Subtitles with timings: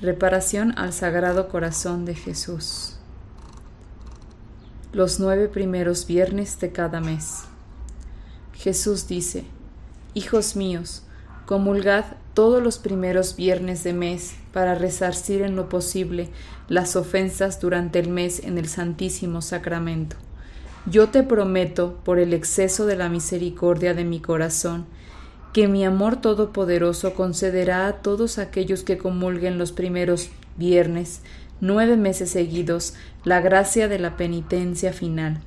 [0.00, 2.94] Reparación al Sagrado Corazón de Jesús.
[4.92, 7.40] Los nueve primeros viernes de cada mes.
[8.54, 9.42] Jesús dice,
[10.14, 11.02] Hijos míos,
[11.46, 16.28] comulgad todos los primeros viernes de mes para resarcir en lo posible
[16.68, 20.14] las ofensas durante el mes en el Santísimo Sacramento.
[20.86, 24.86] Yo te prometo, por el exceso de la misericordia de mi corazón,
[25.52, 31.22] que mi amor todopoderoso concederá a todos aquellos que comulguen los primeros viernes,
[31.60, 35.40] nueve meses seguidos, la gracia de la penitencia final,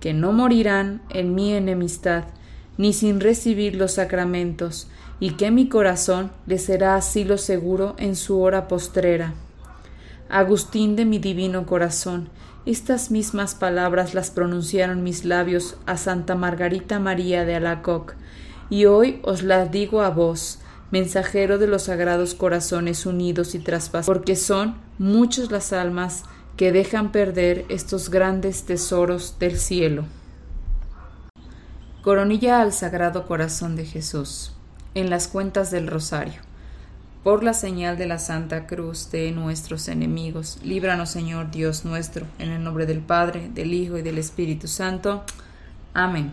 [0.00, 2.24] que no morirán en mi enemistad,
[2.76, 4.88] ni sin recibir los sacramentos,
[5.20, 9.34] y que mi corazón les será asilo seguro en su hora postrera.
[10.28, 12.28] Agustín de mi divino corazón,
[12.66, 18.14] estas mismas palabras las pronunciaron mis labios a Santa Margarita María de Alacoc,
[18.70, 24.06] y hoy os las digo a vos, mensajero de los sagrados corazones unidos y traspasados,
[24.06, 26.24] porque son muchas las almas
[26.56, 30.04] que dejan perder estos grandes tesoros del cielo.
[32.02, 34.52] Coronilla al Sagrado Corazón de Jesús,
[34.94, 36.42] en las cuentas del Rosario.
[37.24, 42.50] Por la señal de la Santa Cruz de nuestros enemigos, líbranos Señor Dios nuestro, en
[42.50, 45.24] el nombre del Padre, del Hijo y del Espíritu Santo.
[45.94, 46.32] Amén.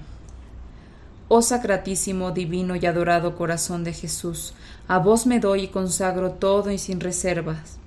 [1.34, 4.54] Oh sacratísimo, divino y adorado corazón de Jesús,
[4.90, 7.78] a vos me doy y consagro todo y sin reservas.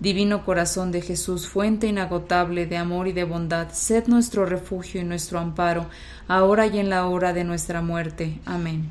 [0.00, 5.04] Divino corazón de Jesús, fuente inagotable de amor y de bondad, sed nuestro refugio y
[5.04, 5.84] nuestro amparo,
[6.28, 8.40] ahora y en la hora de nuestra muerte.
[8.46, 8.88] Amén.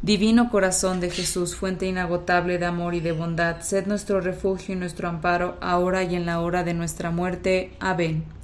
[0.00, 4.78] Divino corazón de Jesús, fuente inagotable de amor y de bondad, sed nuestro refugio y
[4.78, 7.74] nuestro amparo, ahora y en la hora de nuestra muerte.
[7.78, 8.35] Amén.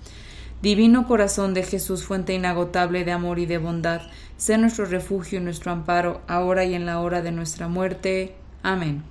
[0.63, 4.01] Divino corazón de Jesús, fuente inagotable de amor y de bondad,
[4.37, 8.37] sé nuestro refugio y nuestro amparo, ahora y en la hora de nuestra muerte.
[8.63, 9.03] Amén.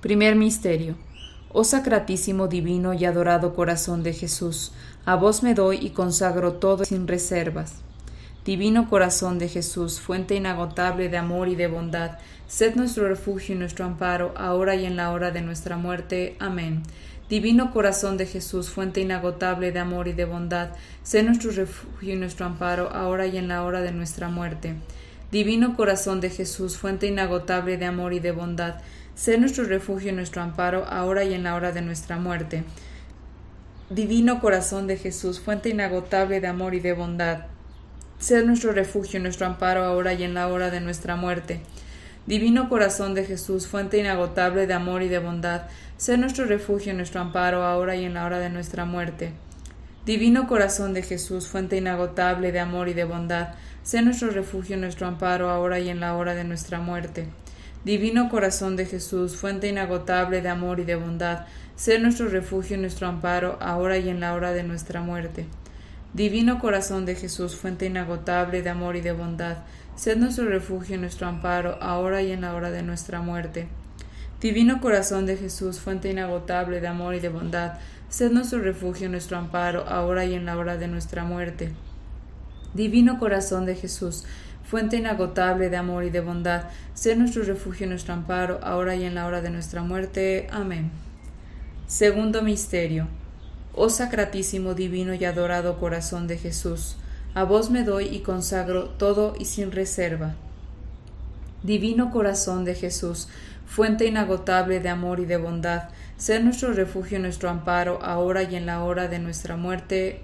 [0.00, 0.94] Primer Misterio.
[1.52, 4.72] Oh sacratísimo, divino y adorado corazón de Jesús,
[5.04, 7.82] a vos me doy y consagro todo sin reservas.
[8.44, 13.58] Divino corazón de Jesús, fuente inagotable de amor y de bondad, sed nuestro refugio y
[13.58, 16.36] nuestro amparo, ahora y en la hora de nuestra muerte.
[16.38, 16.82] Amén.
[17.34, 20.68] Divino corazón de Jesús, fuente inagotable de amor y de bondad,
[21.02, 24.76] sé nuestro refugio y nuestro amparo, ahora y en la hora de nuestra muerte.
[25.32, 28.76] Divino corazón de Jesús, fuente inagotable de amor y de bondad,
[29.16, 32.62] sé nuestro refugio y nuestro amparo, ahora y en la hora de nuestra muerte.
[33.90, 37.46] Divino corazón de Jesús, fuente inagotable de amor y de bondad,
[38.20, 41.62] sé nuestro refugio y nuestro amparo, ahora y en la hora de nuestra muerte.
[42.26, 45.62] Divino corazón de Jesús, fuente inagotable de amor y de bondad,
[45.96, 49.32] Sé nuestro refugio y nuestro amparo ahora y en la hora de nuestra muerte.
[50.04, 53.54] Divino corazón de Jesús, fuente inagotable de amor y de bondad,
[53.84, 57.26] sé nuestro refugio y nuestro amparo ahora y en la hora de nuestra muerte.
[57.84, 61.46] Divino corazón de Jesús, fuente inagotable de amor y de bondad,
[61.76, 65.46] sé nuestro refugio y nuestro amparo ahora y en la hora de nuestra muerte.
[66.12, 69.58] Divino corazón de Jesús, fuente inagotable de amor y de bondad,
[69.96, 73.68] sé nuestro refugio y nuestro amparo ahora y en la hora de nuestra muerte.
[74.40, 77.78] Divino corazón de Jesús, fuente inagotable de amor y de bondad,
[78.08, 81.72] sed nuestro refugio, nuestro amparo, ahora y en la hora de nuestra muerte.
[82.74, 84.24] Divino corazón de Jesús,
[84.64, 89.14] fuente inagotable de amor y de bondad, sed nuestro refugio, nuestro amparo, ahora y en
[89.14, 90.48] la hora de nuestra muerte.
[90.50, 90.90] Amén.
[91.86, 93.08] Segundo Misterio.
[93.74, 96.96] Oh sacratísimo, divino y adorado corazón de Jesús,
[97.34, 100.34] a vos me doy y consagro todo y sin reserva.
[101.64, 103.28] Divino corazón de Jesús,
[103.66, 108.54] fuente inagotable de amor y de bondad, sé nuestro refugio y nuestro amparo, ahora y
[108.54, 110.20] en la hora de nuestra muerte.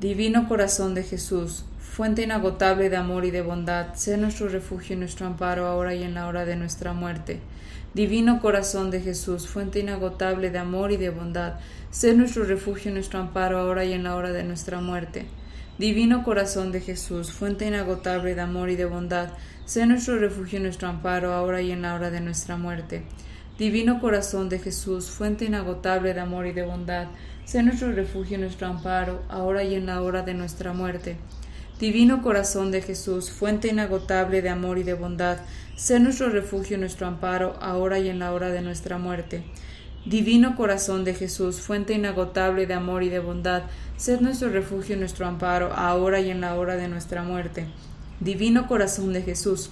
[0.00, 4.98] Divino corazón de Jesús, fuente inagotable de amor y de bondad, sé nuestro refugio y
[4.98, 7.40] nuestro amparo, ahora y en la hora de nuestra muerte.
[7.92, 11.54] Divino corazón de Jesús, fuente inagotable de amor y de bondad,
[11.90, 15.26] sé nuestro refugio y nuestro amparo, ahora y en la hora de nuestra muerte.
[15.78, 19.30] Divino corazón de Jesús, fuente inagotable de amor y de bondad,
[19.64, 23.02] Sé nuestro refugio y nuestro amparo, ahora y en la hora de nuestra muerte.
[23.58, 27.06] Divino corazón de Jesús, fuente inagotable de amor y de bondad,
[27.46, 31.16] sé nuestro refugio y nuestro amparo, ahora y en la hora de nuestra muerte.
[31.80, 35.38] Divino corazón de Jesús, fuente inagotable de amor y de bondad,
[35.76, 39.44] sé nuestro refugio y nuestro amparo, ahora y en la hora de nuestra muerte.
[40.06, 43.62] Divino corazón de Jesús, fuente inagotable de amor y de bondad,
[43.96, 47.64] sed nuestro refugio y nuestro amparo, ahora y en la hora de nuestra muerte.
[48.20, 49.70] Divino corazón de Jesús,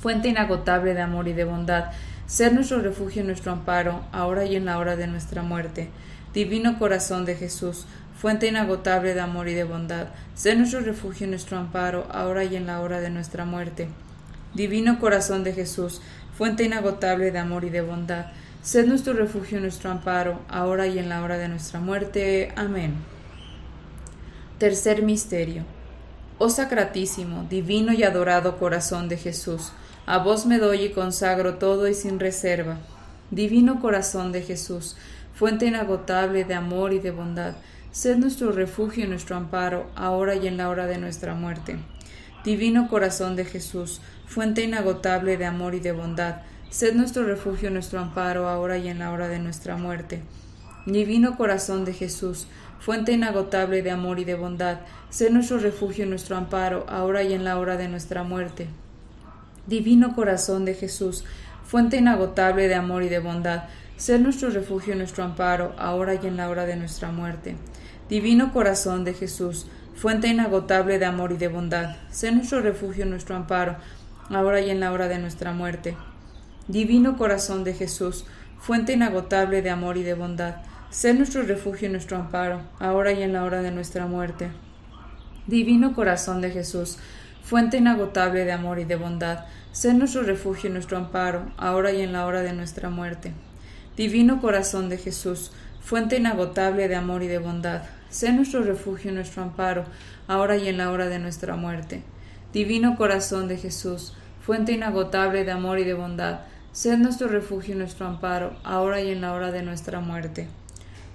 [0.00, 1.90] fuente inagotable de amor y de bondad,
[2.26, 5.90] sed nuestro refugio y nuestro amparo, ahora y en la hora de nuestra muerte.
[6.32, 7.86] Divino corazón de Jesús,
[8.18, 12.56] fuente inagotable de amor y de bondad, sé nuestro refugio y nuestro amparo, ahora y
[12.56, 13.88] en la hora de nuestra muerte.
[14.54, 16.00] Divino corazón de Jesús,
[16.38, 18.28] fuente inagotable de amor y de bondad,
[18.62, 22.52] sed nuestro refugio y nuestro amparo, ahora y en la hora de nuestra muerte.
[22.56, 22.94] Amén.
[24.58, 25.64] Tercer misterio.
[26.38, 29.72] Oh sacratísimo, divino y adorado corazón de Jesús,
[30.06, 32.78] a vos me doy y consagro todo y sin reserva.
[33.30, 34.96] Divino corazón de Jesús,
[35.34, 37.54] fuente inagotable de amor y de bondad,
[37.92, 41.76] Sed nuestro refugio y nuestro amparo, ahora y en la hora de nuestra muerte.
[42.42, 46.36] Divino corazón de Jesús, fuente inagotable de amor y de bondad,
[46.72, 50.22] sed nuestro refugio nuestro amparo, ahora y en la hora de nuestra muerte.
[50.86, 52.46] Divino corazón de Jesús,
[52.80, 54.78] fuente inagotable de amor y de bondad,
[55.10, 58.68] sed nuestro refugio nuestro amparo, ahora y en la hora de nuestra muerte.
[59.66, 61.24] Divino corazón de Jesús,
[61.62, 63.64] fuente inagotable de amor y de bondad,
[63.98, 67.54] sed nuestro refugio nuestro amparo, ahora y en la hora de nuestra muerte.
[68.08, 73.36] Divino corazón de Jesús, fuente inagotable de amor y de bondad, sé nuestro refugio nuestro
[73.36, 73.76] amparo,
[74.30, 75.94] ahora y en la hora de nuestra muerte.
[76.68, 78.24] Divino corazón de Jesús,
[78.58, 80.56] fuente inagotable de amor y de bondad,
[80.90, 84.50] sé nuestro refugio y nuestro amparo, ahora y en la hora de nuestra muerte.
[85.46, 86.98] Divino corazón de Jesús,
[87.42, 92.02] fuente inagotable de amor y de bondad, sé nuestro refugio y nuestro amparo, ahora y
[92.02, 93.32] en la hora de nuestra muerte.
[93.96, 97.82] Divino corazón de Jesús, fuente inagotable de amor y de bondad,
[98.12, 99.84] Sé nuestro refugio y nuestro amparo,
[100.28, 102.02] ahora y en la hora de nuestra muerte.
[102.52, 104.12] Divino corazón de Jesús,
[104.42, 106.40] fuente inagotable de amor y de bondad,
[106.72, 110.48] sé nuestro refugio y nuestro amparo, ahora y en la hora de nuestra muerte.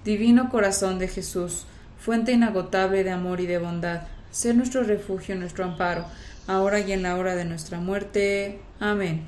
[0.05, 1.65] Divino corazón de Jesús,
[1.99, 6.05] fuente inagotable de amor y de bondad, sé nuestro refugio y nuestro amparo,
[6.47, 8.59] ahora y en la hora de nuestra muerte.
[8.79, 9.27] Amén.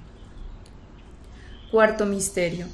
[1.72, 2.68] Cuarto Misterio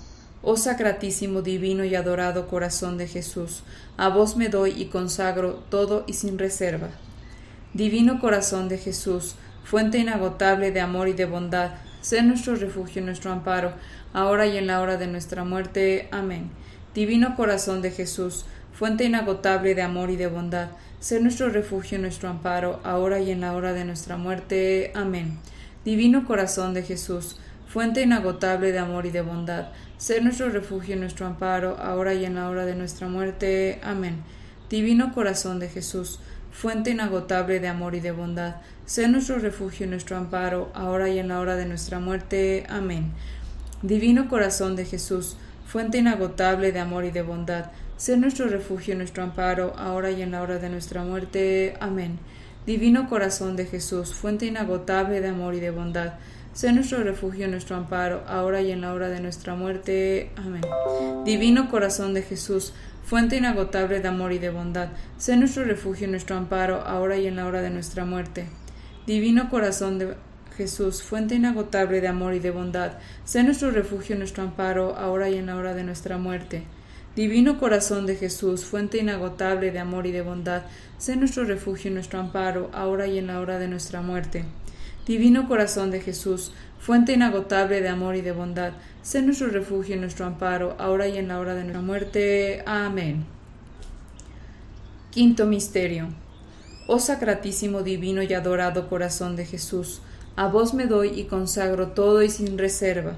[0.47, 3.63] Oh sacratísimo, divino y adorado corazón de Jesús,
[3.97, 6.89] a vos me doy y consagro todo y sin reserva.
[7.73, 11.71] Divino corazón de Jesús, fuente inagotable de amor y de bondad,
[12.05, 13.73] sé nuestro refugio y nuestro amparo,
[14.13, 16.07] ahora y en la hora de nuestra muerte.
[16.11, 16.51] Amén.
[16.93, 20.69] Divino corazón de Jesús, fuente inagotable de amor y de bondad,
[20.99, 24.91] sé nuestro refugio y nuestro amparo, ahora y en la hora de nuestra muerte.
[24.93, 25.39] Amén.
[25.83, 30.99] Divino corazón de Jesús, fuente inagotable de amor y de bondad, ser nuestro refugio y
[30.99, 33.79] nuestro amparo, ahora y en la hora de nuestra muerte.
[33.83, 34.17] Amén.
[34.69, 36.19] Divino corazón de Jesús,
[36.51, 41.19] fuente inagotable de amor y de bondad, sé nuestro refugio y nuestro amparo, ahora y
[41.19, 42.65] en la hora de nuestra muerte.
[42.69, 43.11] Amén.
[43.81, 48.97] Divino corazón de Jesús, fuente inagotable de amor y de bondad, sé nuestro refugio y
[48.97, 51.75] nuestro amparo, ahora y en la hora de nuestra muerte.
[51.79, 52.19] Amén.
[52.65, 56.13] Divino corazón de Jesús, fuente inagotable de amor y de bondad,
[56.55, 60.31] Sé nuestro refugio, nuestro amparo, ahora y en la hora de nuestra muerte.
[60.37, 60.61] Amén.
[61.25, 62.71] Divino corazón de Jesús,
[63.03, 64.87] fuente inagotable de amor y de bondad,
[65.17, 68.45] sé nuestro refugio, nuestro amparo, ahora y en la hora de nuestra muerte.
[69.07, 70.15] Divino corazón de
[70.57, 75.35] Jesús, fuente inagotable de amor y de bondad, sé nuestro refugio, nuestro amparo, ahora y
[75.35, 76.63] en la hora de nuestra muerte.
[77.15, 80.63] Divino corazón de Jesús, fuente inagotable de amor y de bondad,
[80.97, 84.43] sé nuestro refugio, nuestro amparo, ahora y en la hora de nuestra muerte.
[85.05, 89.99] Divino corazón de Jesús, fuente inagotable de amor y de bondad, sé nuestro refugio y
[89.99, 92.63] nuestro amparo, ahora y en la hora de nuestra muerte.
[92.65, 93.23] Amén.
[95.11, 96.24] Quinto Misterio.
[96.87, 100.01] Oh sacratísimo, divino y adorado corazón de Jesús,
[100.35, 103.17] a vos me doy y consagro todo y sin reserva.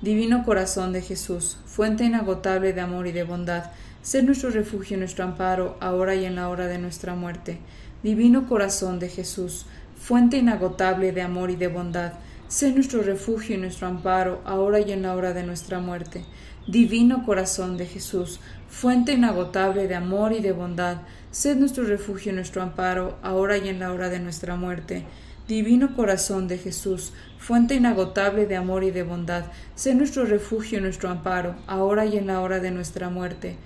[0.00, 5.00] Divino corazón de Jesús, fuente inagotable de amor y de bondad, sé nuestro refugio y
[5.00, 7.58] nuestro amparo, ahora y en la hora de nuestra muerte.
[8.02, 9.66] Divino corazón de Jesús,
[10.00, 12.14] fuente inagotable de amor y de bondad,
[12.48, 16.24] sé nuestro refugio y nuestro amparo, ahora y en la hora de nuestra muerte.
[16.66, 18.40] Divino corazón de Jesús,
[18.70, 23.68] fuente inagotable de amor y de bondad, sé nuestro refugio y nuestro amparo, ahora y
[23.68, 25.04] en la hora de nuestra muerte.
[25.46, 29.44] Divino corazón de Jesús, fuente inagotable de amor y de bondad,
[29.74, 33.56] sé nuestro refugio y nuestro amparo, ahora y en la hora de nuestra muerte.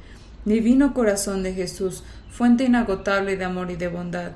[0.45, 2.03] Divino corazón de Jesús,
[2.33, 4.33] fuente inagotable de amor y de bondad,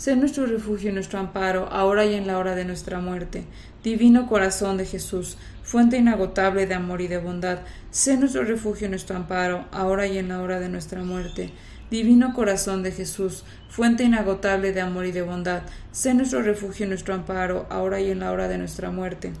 [0.00, 3.44] Sé nuestro refugio y nuestro amparo, ahora y en la hora de nuestra muerte.
[3.84, 5.36] Divino corazón de Jesús,
[5.70, 7.60] fuente inagotable de amor y de bondad,
[7.92, 11.52] sé nuestro refugio y nuestro amparo, ahora y en la hora de nuestra muerte.
[11.92, 15.62] Divino corazón de Jesús, fuente inagotable de amor y de bondad,
[15.92, 19.32] sé nuestro refugio y nuestro amparo, ahora y en la hora de nuestra muerte.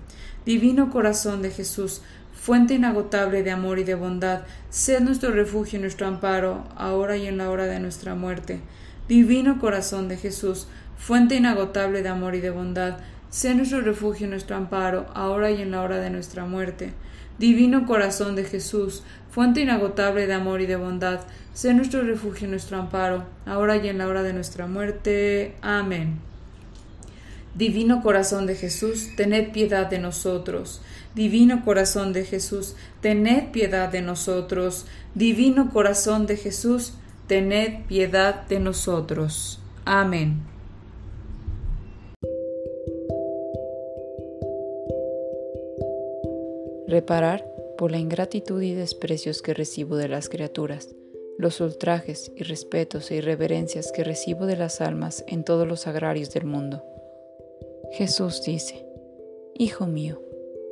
[0.46, 2.00] Divino corazón de Jesús,
[2.32, 7.26] fuente inagotable de amor y de bondad, sé nuestro refugio y nuestro amparo, ahora y
[7.26, 8.60] en la hora de nuestra muerte.
[9.08, 12.98] Divino corazón de Jesús, fuente inagotable de amor y de bondad,
[13.30, 16.92] sé nuestro refugio y nuestro amparo, ahora y en la hora de nuestra muerte.
[17.38, 21.20] Divino corazón de Jesús, fuente inagotable de amor y de bondad,
[21.54, 25.54] sé nuestro refugio y nuestro amparo, ahora y en la hora de nuestra muerte.
[25.62, 26.18] Amén.
[27.54, 30.82] Divino corazón de Jesús, tened piedad de nosotros.
[31.14, 34.86] Divino corazón de Jesús, tened piedad de nosotros.
[35.14, 36.94] Divino corazón de Jesús,
[37.26, 39.60] tened piedad de nosotros.
[39.84, 40.42] Amén.
[46.90, 47.46] Reparar
[47.78, 50.88] por la ingratitud y desprecios que recibo de las criaturas,
[51.38, 56.34] los ultrajes, y respetos e irreverencias que recibo de las almas en todos los agrarios
[56.34, 56.82] del mundo.
[57.92, 58.84] Jesús dice,
[59.54, 60.20] Hijo mío,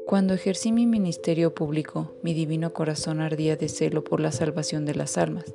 [0.06, 4.96] cuando ejercí mi ministerio público, mi divino corazón ardía de celo por la salvación de
[4.96, 5.54] las almas.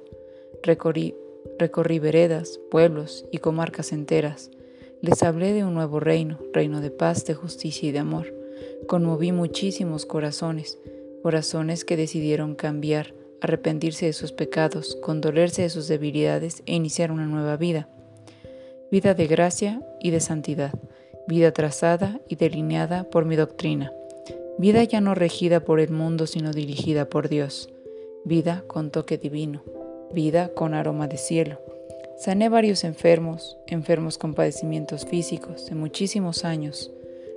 [0.64, 1.14] Recorrí,
[1.60, 4.50] recorrí veredas, pueblos y comarcas enteras.
[5.02, 8.43] Les hablé de un nuevo reino, reino de paz, de justicia y de amor
[8.88, 10.78] Conmoví muchísimos corazones,
[11.22, 17.26] corazones que decidieron cambiar, arrepentirse de sus pecados, condolerse de sus debilidades e iniciar una
[17.26, 17.90] nueva vida.
[18.92, 20.74] Vida de gracia y de santidad,
[21.28, 23.92] vida trazada y delineada por mi doctrina,
[24.58, 27.70] vida ya no regida por el mundo sino dirigida por Dios,
[28.24, 29.64] vida con toque divino,
[30.14, 31.60] vida con aroma de cielo.
[32.18, 36.92] Sané varios enfermos, enfermos con padecimientos físicos de muchísimos años,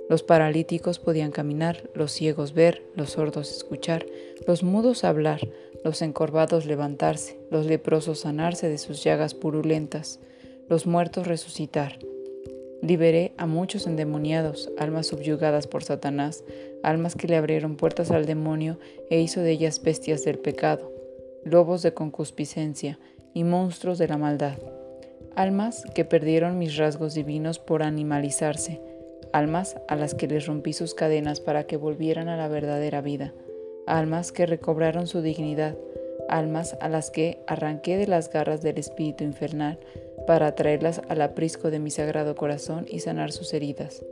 [0.09, 4.05] los paralíticos podían caminar, los ciegos ver, los sordos escuchar,
[4.47, 5.41] los mudos hablar,
[5.83, 10.19] los encorvados levantarse, los leprosos sanarse de sus llagas purulentas,
[10.69, 11.99] los muertos resucitar.
[12.81, 16.43] Liberé a muchos endemoniados, almas subyugadas por Satanás,
[16.83, 18.77] almas que le abrieron puertas al demonio
[19.09, 20.91] e hizo de ellas bestias del pecado,
[21.43, 22.99] lobos de concupiscencia
[23.33, 24.57] y monstruos de la maldad.
[25.35, 28.79] Almas que perdieron mis rasgos divinos por animalizarse,
[29.33, 33.33] almas a las que les rompí sus cadenas para que volvieran a la verdadera vida,
[33.85, 35.77] almas que recobraron su dignidad,
[36.29, 39.79] almas a las que arranqué de las garras del espíritu infernal
[40.25, 44.05] para traerlas al aprisco de mi sagrado corazón y sanar sus heridas.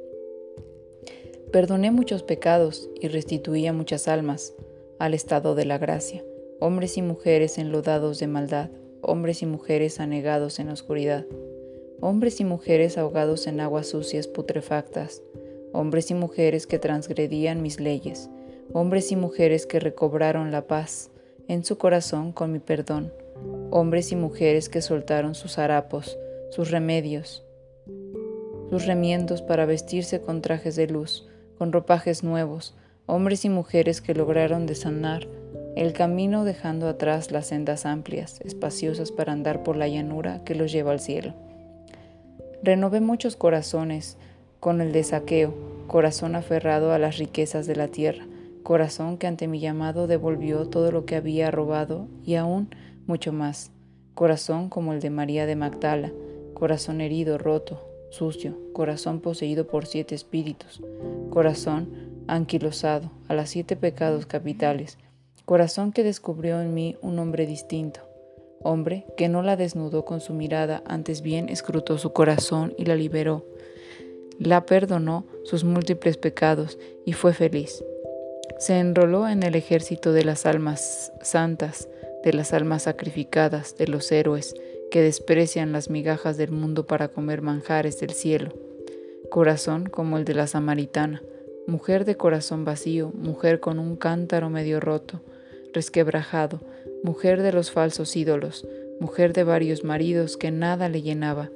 [1.52, 4.54] Perdoné muchos pecados y restituí a muchas almas
[5.00, 6.24] al estado de la gracia,
[6.60, 8.70] hombres y mujeres enlodados de maldad,
[9.02, 11.26] hombres y mujeres anegados en la oscuridad
[12.02, 15.22] hombres y mujeres ahogados en aguas sucias putrefactas,
[15.74, 18.30] hombres y mujeres que transgredían mis leyes,
[18.74, 21.12] hombres y mujeres que recobraron la paz
[21.48, 23.14] en su corazón con mi perdón,
[23.72, 26.18] hombres y mujeres que soltaron sus harapos,
[26.52, 27.46] sus remedios,
[28.70, 32.76] sus remiendos para vestirse con trajes de luz, con ropajes nuevos,
[33.06, 35.28] hombres y mujeres que lograron desanar
[35.76, 40.72] el camino dejando atrás las sendas amplias, espaciosas para andar por la llanura que los
[40.72, 41.34] lleva al cielo.
[42.66, 44.18] Renové muchos corazones
[44.60, 45.54] con el de saqueo,
[45.86, 48.26] corazón aferrado a las riquezas de la tierra,
[48.64, 52.74] corazón que ante mi llamado devolvió todo lo que había robado y aún
[53.06, 53.70] mucho más,
[54.16, 56.12] corazón como el de María de Magdala,
[56.56, 60.82] corazón herido, roto, sucio, corazón poseído por siete espíritus,
[61.30, 64.98] corazón anquilosado a las siete pecados capitales,
[65.46, 68.00] corazón que descubrió en mí un hombre distinto,
[68.62, 72.96] hombre que no la desnudó con su mirada, antes bien escrutó su corazón y la
[72.96, 73.46] liberó.
[74.40, 77.84] La perdonó sus múltiples pecados y fue feliz.
[78.58, 81.90] Se enroló en el ejército de las almas santas,
[82.24, 84.56] de las almas sacrificadas, de los héroes
[84.92, 88.54] que desprecian las migajas del mundo para comer manjares del cielo.
[89.30, 91.22] Corazón como el de la samaritana,
[91.68, 95.22] mujer de corazón vacío, mujer con un cántaro medio roto,
[95.74, 96.62] resquebrajado,
[97.06, 98.68] mujer de los falsos ídolos,
[99.00, 101.52] mujer de varios maridos que nada le llenaba,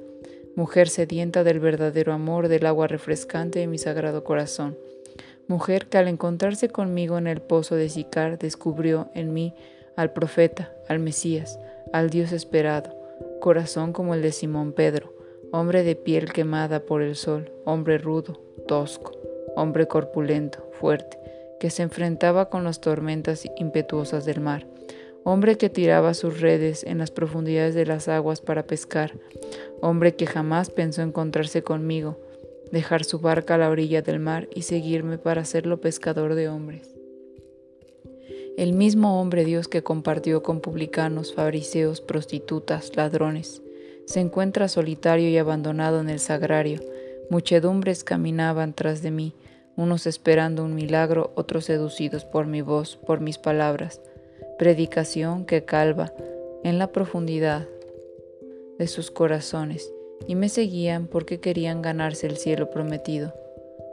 [0.54, 4.78] mujer sedienta del verdadero amor del agua refrescante de mi sagrado corazón,
[5.48, 9.52] mujer que al encontrarse conmigo en el pozo de Sicar descubrió en mí
[9.96, 11.58] al profeta, al Mesías,
[11.92, 12.96] al Dios esperado,
[13.40, 15.12] corazón como el de Simón Pedro,
[15.50, 19.18] hombre de piel quemada por el sol, hombre rudo, tosco,
[19.56, 21.18] hombre corpulento, fuerte,
[21.58, 24.64] que se enfrentaba con las tormentas impetuosas del mar,
[25.24, 29.12] hombre que tiraba sus redes en las profundidades de las aguas para pescar,
[29.80, 32.18] hombre que jamás pensó encontrarse conmigo,
[32.72, 36.94] dejar su barca a la orilla del mar y seguirme para hacerlo pescador de hombres.
[38.56, 43.62] el mismo hombre Dios que compartió con publicanos, fariseos, prostitutas, ladrones,
[44.10, 46.80] se encuentra solitario y abandonado en el sagrario.
[47.30, 49.34] Muchedumbres caminaban tras de mí,
[49.76, 54.00] unos esperando un milagro, otros seducidos por mi voz, por mis palabras.
[54.60, 56.12] Predicación que calva
[56.64, 57.66] en la profundidad
[58.78, 59.90] de sus corazones,
[60.26, 63.32] y me seguían porque querían ganarse el cielo prometido.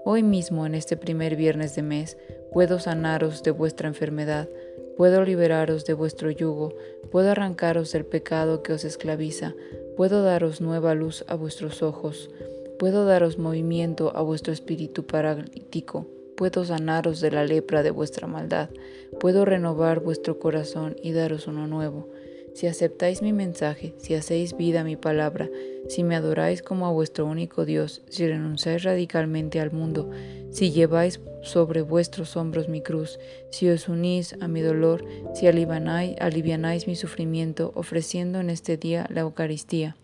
[0.03, 2.17] Hoy mismo, en este primer viernes de mes,
[2.51, 4.49] puedo sanaros de vuestra enfermedad,
[4.97, 6.75] puedo liberaros de vuestro yugo,
[7.11, 9.55] puedo arrancaros del pecado que os esclaviza,
[9.95, 12.29] puedo daros nueva luz a vuestros ojos,
[12.77, 16.07] puedo daros movimiento a vuestro espíritu paralítico,
[16.37, 18.69] puedo sanaros de la lepra de vuestra maldad,
[19.19, 22.07] puedo renovar vuestro corazón y daros uno nuevo.
[22.53, 25.49] Si aceptáis mi mensaje, si hacéis vida mi palabra,
[25.89, 30.09] si me adoráis como a vuestro único Dios, si renunciáis radicalmente al mundo,
[30.51, 33.19] si lleváis sobre vuestros hombros mi cruz,
[33.51, 39.07] si os unís a mi dolor, si alivianáis, alivianáis mi sufrimiento, ofreciendo en este día
[39.09, 39.95] la Eucaristía,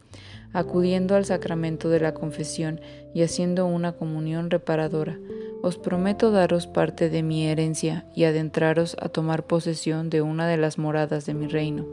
[0.52, 2.82] acudiendo al sacramento de la confesión
[3.14, 5.18] y haciendo una comunión reparadora,
[5.64, 10.58] os prometo daros parte de mi herencia y adentraros a tomar posesión de una de
[10.58, 11.86] las moradas de mi reino.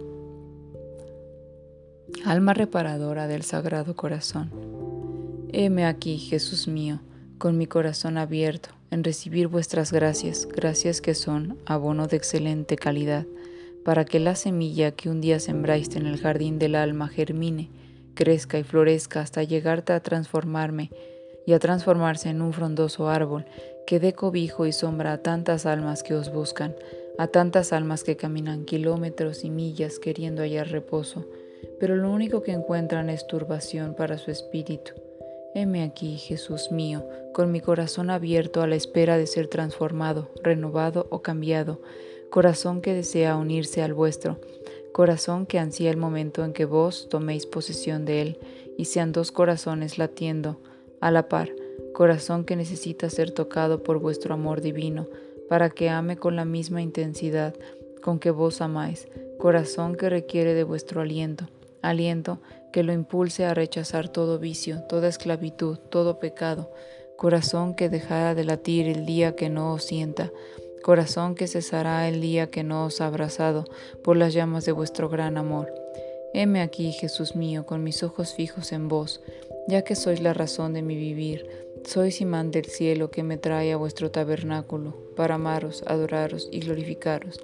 [2.25, 4.51] Alma reparadora del Sagrado Corazón.
[5.53, 6.99] Heme aquí, Jesús mío,
[7.39, 13.25] con mi corazón abierto en recibir vuestras gracias, gracias que son abono de excelente calidad,
[13.85, 17.71] para que la semilla que un día sembraste en el jardín del alma germine,
[18.15, 20.91] crezca y florezca hasta llegarte a transformarme
[21.47, 23.47] y a transformarse en un frondoso árbol
[23.87, 26.75] que dé cobijo y sombra a tantas almas que os buscan,
[27.19, 31.27] a tantas almas que caminan kilómetros y millas queriendo hallar reposo.
[31.79, 34.93] Pero lo único que encuentran es turbación para su espíritu.
[35.55, 41.09] Heme aquí, Jesús mío, con mi corazón abierto a la espera de ser transformado, renovado
[41.11, 41.81] o cambiado,
[42.31, 44.41] corazón que desea unirse al vuestro,
[44.93, 48.39] corazón que ansía el momento en que vos toméis posesión de él
[48.79, 50.61] y sean dos corazones latiendo
[51.01, 51.51] a la par,
[51.93, 55.07] corazón que necesita ser tocado por vuestro amor divino,
[55.49, 57.55] para que ame con la misma intensidad
[58.01, 59.09] con que vos amáis,
[59.39, 61.49] corazón que requiere de vuestro aliento,
[61.83, 62.41] aliento
[62.73, 66.71] que lo impulse a rechazar todo vicio, toda esclavitud, todo pecado,
[67.17, 70.31] corazón que dejará de latir el día que no os sienta,
[70.83, 73.65] corazón que cesará el día que no os ha abrazado
[74.03, 75.73] por las llamas de vuestro gran amor.
[76.33, 79.21] Heme aquí, Jesús mío, con mis ojos fijos en vos,
[79.69, 81.47] ya que sois la razón de mi vivir,
[81.85, 87.41] sois imán del cielo que me trae a vuestro tabernáculo, para amaros, adoraros y glorificaros.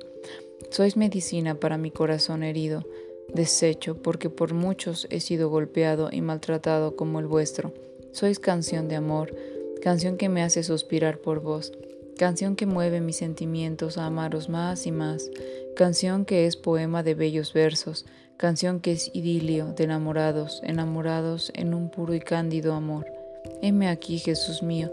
[0.70, 2.84] Sois medicina para mi corazón herido,
[3.32, 7.72] deshecho, porque por muchos he sido golpeado y maltratado como el vuestro.
[8.12, 9.34] Sois canción de amor,
[9.82, 11.72] canción que me hace suspirar por vos,
[12.18, 15.30] canción que mueve mis sentimientos a amaros más y más,
[15.76, 21.72] canción que es poema de bellos versos, canción que es idilio de enamorados, enamorados en
[21.72, 23.06] un puro y cándido amor.
[23.62, 24.92] Heme aquí, Jesús mío,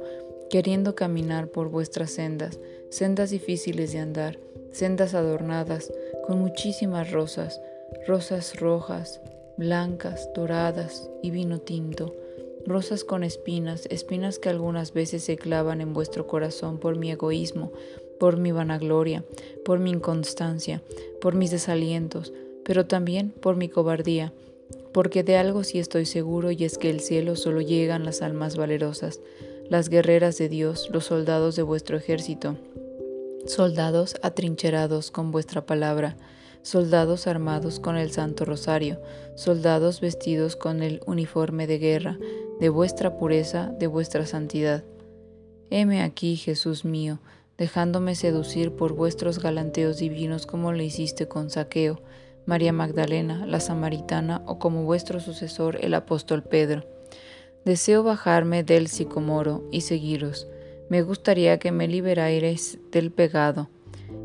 [0.50, 4.40] queriendo caminar por vuestras sendas, sendas difíciles de andar,
[4.72, 5.92] sendas adornadas
[6.26, 7.60] con muchísimas rosas,
[8.08, 9.20] rosas rojas,
[9.58, 12.16] blancas, doradas y vino tinto,
[12.66, 17.74] rosas con espinas, espinas que algunas veces se clavan en vuestro corazón por mi egoísmo,
[18.20, 19.26] por mi vanagloria,
[19.66, 20.82] por mi inconstancia,
[21.20, 22.32] por mis desalientos,
[22.66, 24.34] pero también por mi cobardía,
[24.94, 28.56] porque de algo sí estoy seguro y es que el cielo solo llegan las almas
[28.56, 29.20] valerosas,
[29.70, 32.58] las guerreras de Dios, los soldados de vuestro ejército,
[33.46, 36.16] soldados atrincherados con vuestra palabra,
[36.62, 39.00] soldados armados con el Santo Rosario,
[39.36, 42.18] soldados vestidos con el uniforme de guerra,
[42.60, 44.84] de vuestra pureza, de vuestra santidad.
[45.70, 47.20] Heme aquí, Jesús mío,
[47.58, 52.00] dejándome seducir por vuestros galanteos divinos como lo hiciste con Saqueo,
[52.46, 56.86] María Magdalena, la Samaritana o como vuestro sucesor el apóstol Pedro.
[57.66, 60.48] Deseo bajarme del sicomoro y seguiros.
[60.90, 63.70] Me gustaría que me liberarais del pecado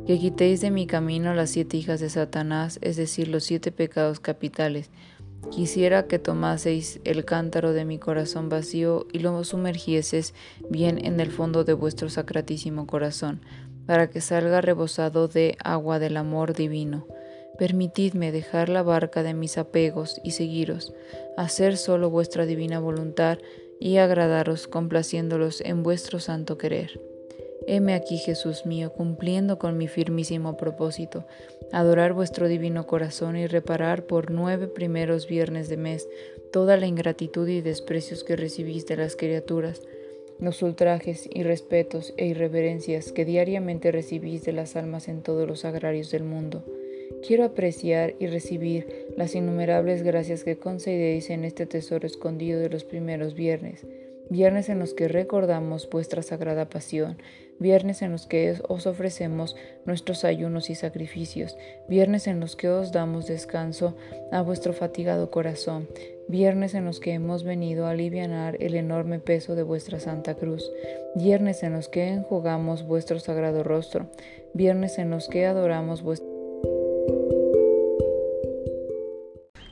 [0.09, 4.21] que quitéis de mi camino las siete hijas de Satanás, es decir, los siete pecados
[4.21, 4.89] capitales.
[5.51, 10.33] Quisiera que tomaseis el cántaro de mi corazón vacío y lo sumergieses
[10.71, 13.43] bien en el fondo de vuestro sacratísimo corazón,
[13.85, 17.07] para que salga rebosado de agua del amor divino.
[17.59, 20.95] Permitidme dejar la barca de mis apegos y seguiros,
[21.37, 23.39] hacer solo vuestra divina voluntad
[23.81, 27.01] y agradaros complaciéndolos en vuestro santo querer.
[27.67, 31.27] Heme aquí, Jesús mío, cumpliendo con mi firmísimo propósito,
[31.73, 36.09] adorar vuestro divino corazón y reparar por nueve primeros viernes de mes
[36.51, 39.83] toda la ingratitud y desprecios que recibís de las criaturas,
[40.41, 46.11] los ultrajes, irrespetos e irreverencias que diariamente recibís de las almas en todos los agrarios
[46.11, 46.65] del mundo.
[47.27, 52.85] Quiero apreciar y recibir las innumerables gracias que concedéis en este tesoro escondido de los
[52.85, 53.87] primeros viernes,
[54.31, 57.19] viernes en los que recordamos vuestra sagrada pasión,
[57.59, 61.57] viernes en los que os ofrecemos nuestros ayunos y sacrificios,
[61.89, 63.97] viernes en los que os damos descanso
[64.31, 65.89] a vuestro fatigado corazón,
[66.29, 70.71] viernes en los que hemos venido a aliviar el enorme peso de vuestra Santa Cruz,
[71.15, 74.07] viernes en los que enjugamos vuestro sagrado rostro,
[74.55, 76.38] viernes en los que adoramos vuestro...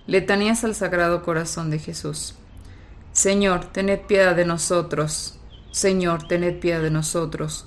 [0.06, 2.36] Letanías al Sagrado Corazón de Jesús.
[3.12, 5.36] Señor, tened piedad de nosotros.
[5.72, 7.66] Señor, tened piedad de nosotros.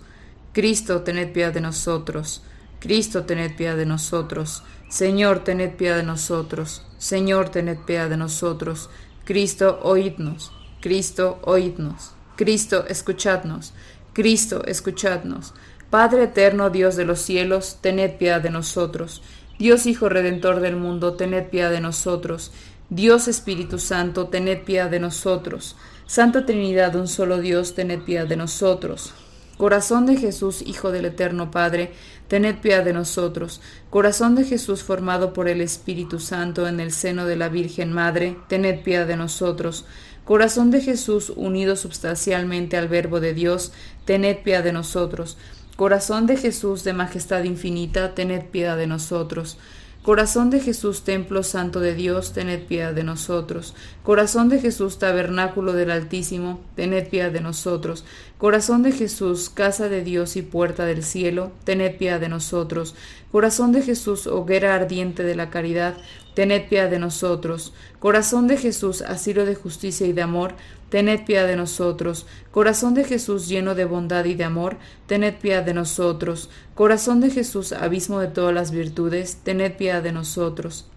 [0.54, 2.41] Cristo, tened piedad de nosotros.
[2.80, 4.63] Cristo, tened piedad de nosotros.
[4.88, 6.86] Señor, tened piedad de nosotros.
[6.97, 8.89] Señor, tened piedad de nosotros.
[9.25, 10.54] Cristo, oídnos.
[10.80, 12.13] Cristo, oídnos.
[12.38, 13.73] Cristo, escuchadnos.
[14.13, 15.54] Cristo, escuchadnos.
[15.89, 19.21] Padre eterno, Dios de los cielos, tened piedad de nosotros.
[19.60, 22.54] Dios Hijo Redentor del mundo, tened piedad de nosotros.
[22.89, 25.76] Dios Espíritu Santo, tened piedad de nosotros.
[26.08, 29.13] Santa Trinidad, un solo Dios, tened piedad de nosotros.
[29.58, 31.91] Corazón de Jesús, Hijo del Eterno Padre,
[32.30, 33.60] tened piedad de nosotros.
[33.89, 38.38] Corazón de Jesús formado por el Espíritu Santo en el seno de la Virgen Madre,
[38.48, 39.84] tened piedad de nosotros.
[40.24, 43.74] Corazón de Jesús unido substancialmente al Verbo de Dios,
[44.06, 45.38] tened piedad de nosotros.
[45.79, 49.57] Corazón de Jesús de majestad infinita, tened piedad de nosotros.
[50.03, 53.73] Corazón de Jesús, templo santo de Dios, tened piedad de nosotros.
[54.03, 58.03] Corazón de Jesús, tabernáculo del Altísimo, tened piedad de nosotros.
[58.37, 62.93] Corazón de Jesús, casa de Dios y puerta del cielo, tened piedad de nosotros.
[63.31, 65.95] Corazón de Jesús, hoguera ardiente de la caridad,
[66.33, 67.73] tened piedad de nosotros.
[67.99, 70.55] Corazón de Jesús, asilo de justicia y de amor,
[70.89, 72.25] tened piedad de nosotros.
[72.52, 76.49] Corazón de Jesús lleno de bondad y de amor, tened piedad de nosotros.
[76.75, 80.89] Corazón de Jesús, abismo de todas las virtudes, tened piedad de nosotros.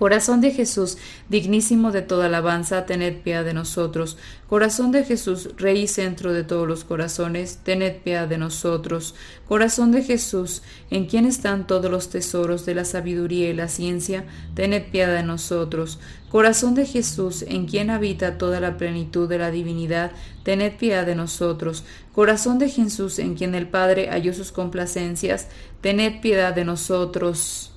[0.00, 0.96] Corazón de Jesús,
[1.28, 4.16] dignísimo de toda alabanza, tened piedad de nosotros.
[4.48, 9.14] Corazón de Jesús, Rey y centro de todos los corazones, tened piedad de nosotros.
[9.46, 14.24] Corazón de Jesús, en quien están todos los tesoros de la sabiduría y la ciencia,
[14.54, 15.98] tened piedad de nosotros.
[16.30, 20.12] Corazón de Jesús, en quien habita toda la plenitud de la divinidad,
[20.44, 21.84] tened piedad de nosotros.
[22.14, 25.48] Corazón de Jesús, en quien el Padre halló sus complacencias,
[25.82, 27.70] tened piedad de nosotros.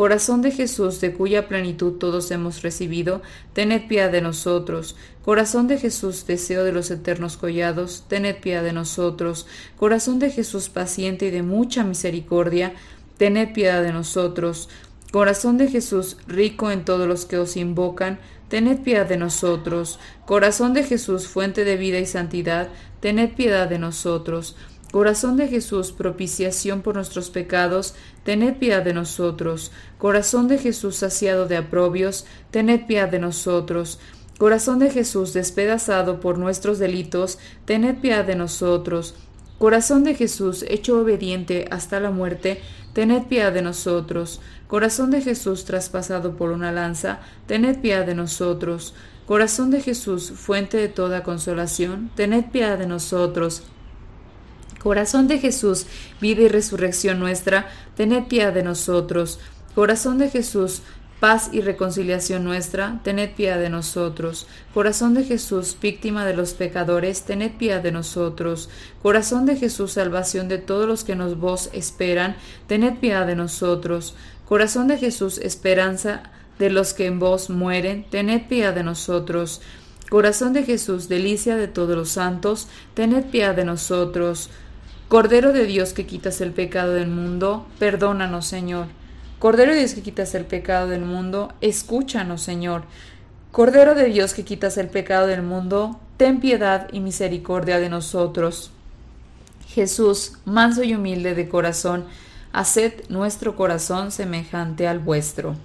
[0.00, 3.20] Corazón de Jesús, de cuya plenitud todos hemos recibido,
[3.52, 4.96] tened piedad de nosotros.
[5.22, 9.46] Corazón de Jesús, deseo de los eternos collados, tened piedad de nosotros.
[9.76, 12.72] Corazón de Jesús, paciente y de mucha misericordia,
[13.18, 14.70] tened piedad de nosotros.
[15.12, 19.98] Corazón de Jesús, rico en todos los que os invocan, tened piedad de nosotros.
[20.24, 24.56] Corazón de Jesús, fuente de vida y santidad, tened piedad de nosotros.
[24.90, 29.70] Corazón de Jesús, propiciación por nuestros pecados, tened piedad de nosotros.
[29.98, 34.00] Corazón de Jesús, saciado de aprobios, tened piedad de nosotros.
[34.36, 39.14] Corazón de Jesús, despedazado por nuestros delitos, tened piedad de nosotros.
[39.58, 42.60] Corazón de Jesús, hecho obediente hasta la muerte,
[42.92, 44.40] tened piedad de nosotros.
[44.66, 48.94] Corazón de Jesús, traspasado por una lanza, tened piedad de nosotros.
[49.26, 53.62] Corazón de Jesús, fuente de toda consolación, tened piedad de nosotros.
[54.82, 55.86] Corazón de Jesús,
[56.20, 59.38] vida y resurrección nuestra, tened piedad de nosotros.
[59.74, 60.82] Corazón de Jesús,
[61.20, 64.46] paz y reconciliación nuestra, tened piedad de nosotros.
[64.72, 68.70] Corazón de Jesús, víctima de los pecadores, tened piedad de nosotros.
[69.02, 74.14] Corazón de Jesús, salvación de todos los que nos vos esperan, tened piedad de nosotros.
[74.48, 76.22] Corazón de Jesús, esperanza
[76.58, 79.60] de los que en vos mueren, tened piedad de nosotros.
[80.08, 84.48] Corazón de Jesús, delicia de todos los santos, tened piedad de nosotros.
[85.10, 88.86] Cordero de Dios que quitas el pecado del mundo, perdónanos, Señor.
[89.40, 92.84] Cordero de Dios que quitas el pecado del mundo, escúchanos, Señor.
[93.50, 98.70] Cordero de Dios que quitas el pecado del mundo, ten piedad y misericordia de nosotros.
[99.66, 102.04] Jesús, manso y humilde de corazón,
[102.52, 105.56] haced nuestro corazón semejante al vuestro.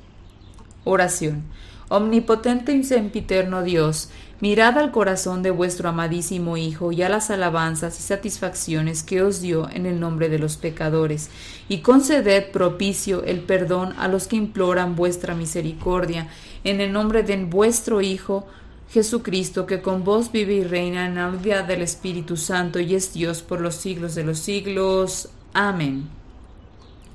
[0.86, 1.44] Oración.
[1.90, 4.10] Omnipotente y sempiterno Dios,
[4.42, 9.40] Mirad al corazón de vuestro amadísimo Hijo y a las alabanzas y satisfacciones que os
[9.40, 11.30] dio en el nombre de los pecadores,
[11.70, 16.28] y conceded propicio el perdón a los que imploran vuestra misericordia,
[16.66, 18.46] en el nombre de vuestro Hijo
[18.92, 23.14] Jesucristo, que con vos vive y reina en la unidad del Espíritu Santo y es
[23.14, 25.30] Dios por los siglos de los siglos.
[25.54, 26.10] Amén.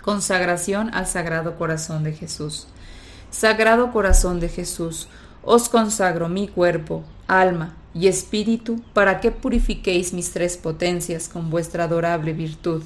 [0.02, 2.66] Consagración al Sagrado Corazón de Jesús.
[3.30, 5.08] Sagrado Corazón de Jesús,
[5.42, 11.84] os consagro mi cuerpo, alma, y espíritu, para que purifiquéis mis tres potencias con vuestra
[11.84, 12.82] adorable virtud.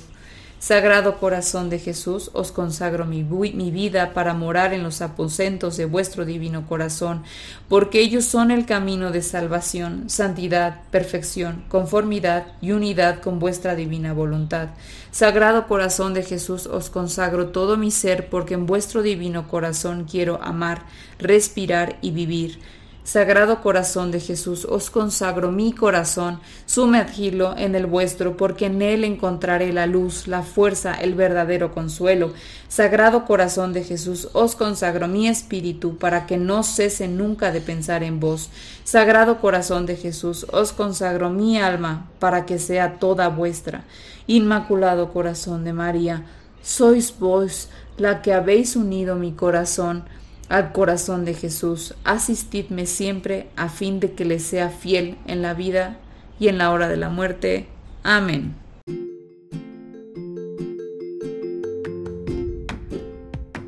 [0.64, 5.84] Sagrado corazón de Jesús, os consagro mi, mi, vida para morar en los aposentos de
[5.84, 7.22] vuestro divino corazón,
[7.68, 14.14] porque ellos son el camino de salvación, santidad, perfección, conformidad y unidad con vuestra divina
[14.14, 14.68] voluntad.
[15.10, 20.42] Sagrado corazón de Jesús, os consagro todo mi ser, porque en vuestro divino corazón quiero
[20.42, 20.86] amar,
[21.18, 22.58] respirar y vivir.
[23.04, 29.04] Sagrado corazón de Jesús, os consagro mi corazón, sumergidlo en el vuestro, porque en él
[29.04, 32.32] encontraré la luz, la fuerza, el verdadero consuelo.
[32.66, 38.02] Sagrado corazón de Jesús, os consagro mi espíritu, para que no cese nunca de pensar
[38.02, 38.48] en vos.
[38.84, 43.84] Sagrado corazón de Jesús, os consagro mi alma, para que sea toda vuestra.
[44.26, 46.24] Inmaculado corazón de María,
[46.62, 50.04] sois vos la que habéis unido mi corazón
[50.48, 55.54] al corazón de Jesús, asistidme siempre a fin de que le sea fiel en la
[55.54, 55.98] vida
[56.38, 57.66] y en la hora de la muerte.
[58.02, 58.54] Amén.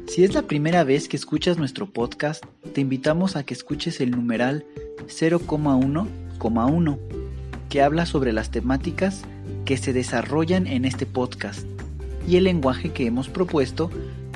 [0.09, 4.13] Si es la primera vez que escuchas nuestro podcast, te invitamos a que escuches el
[4.13, 4.65] numeral
[5.09, 6.99] 0,1,1,
[7.69, 9.25] que habla sobre las temáticas
[9.67, 11.67] que se desarrollan en este podcast
[12.27, 13.91] y el lenguaje que hemos propuesto